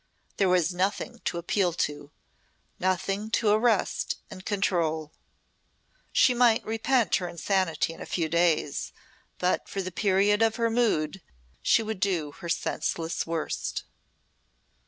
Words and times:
There 0.37 0.49
was 0.49 0.73
nothing 0.73 1.19
to 1.25 1.37
appeal 1.37 1.73
to 1.73 2.09
nothing 2.79 3.29
to 3.37 3.49
arrest 3.49 4.17
and 4.31 4.43
control. 4.43 5.13
She 6.11 6.33
might 6.33 6.65
repent 6.65 7.17
her 7.17 7.27
insanity 7.27 7.93
in 7.93 8.01
a 8.01 8.07
few 8.07 8.27
days 8.27 8.93
but 9.37 9.69
for 9.69 9.83
the 9.83 9.91
period 9.91 10.41
of 10.41 10.55
her 10.55 10.71
mood 10.71 11.21
she 11.61 11.83
would 11.83 11.99
do 11.99 12.31
her 12.39 12.49
senseless 12.49 13.27
worst. 13.27 13.83